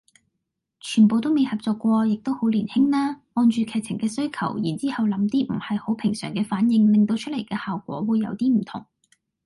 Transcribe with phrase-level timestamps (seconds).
[0.79, 8.83] 全部都未合作過亦都好年青啦，按住劇情嘅需求然之後諗啲唔係好平常嘅反應令到出嚟嘅效果會有啲唔同